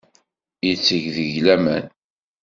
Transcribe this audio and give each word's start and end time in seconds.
Yetteg 0.67 1.03
deg-k 1.15 1.35
laman. 1.45 1.85